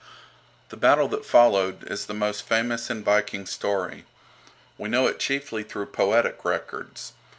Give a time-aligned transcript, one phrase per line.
[0.69, 4.05] The battle that followed is the most famous in Viking story.
[4.75, 7.13] We know it chiefly through poetic records.